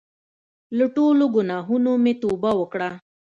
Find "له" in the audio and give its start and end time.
0.77-0.85